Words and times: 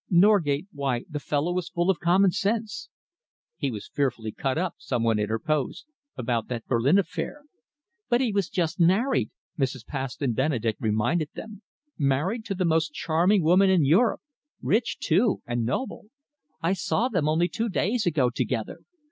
Norgate 0.09 0.65
why, 0.71 1.03
the 1.07 1.19
fellow 1.19 1.53
was 1.53 1.69
full 1.69 1.91
of 1.91 1.99
common 1.99 2.31
sense." 2.31 2.89
"He 3.55 3.69
was 3.69 3.91
fearfully 3.93 4.31
cut 4.31 4.57
up," 4.57 4.73
some 4.79 5.03
one 5.03 5.19
interposed, 5.19 5.85
"about 6.17 6.47
that 6.47 6.65
Berlin 6.65 6.97
affair." 6.97 7.43
"But 8.09 8.19
he 8.19 8.31
was 8.31 8.49
just 8.49 8.79
married," 8.79 9.29
Mrs. 9.59 9.85
Paston 9.85 10.33
Benedek 10.33 10.77
reminded 10.79 11.29
them, 11.35 11.61
"married 11.99 12.45
to 12.45 12.55
the 12.55 12.65
most 12.65 12.93
charming 12.93 13.43
woman 13.43 13.69
in 13.69 13.85
Europe, 13.85 14.21
rich, 14.59 14.97
too, 14.97 15.43
and 15.45 15.65
noble. 15.65 16.07
I 16.63 16.73
saw 16.73 17.07
them 17.07 17.29
only 17.29 17.47
two 17.47 17.69
days 17.69 18.07
ago 18.07 18.31
together. 18.31 18.79